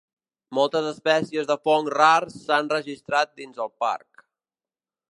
[0.59, 4.27] Moltes espècies de fongs rars s'han registrat dins el parc.